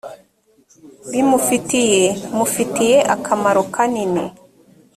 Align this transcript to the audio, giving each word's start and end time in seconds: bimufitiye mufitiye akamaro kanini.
bimufitiye 1.11 2.03
mufitiye 2.37 2.97
akamaro 3.15 3.61
kanini. 3.73 4.25